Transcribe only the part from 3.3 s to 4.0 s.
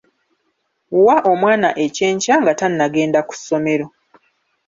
ssomero.